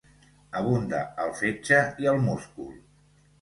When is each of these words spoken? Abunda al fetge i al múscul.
Abunda 0.61 1.01
al 1.25 1.33
fetge 1.41 1.83
i 2.05 2.09
al 2.13 2.19
múscul. 2.25 2.73